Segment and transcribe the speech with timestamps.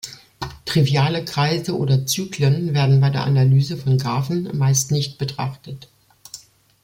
[0.65, 5.89] Triviale Kreise oder Zyklen werden bei der Analyse von Graphen meist nicht betrachtet.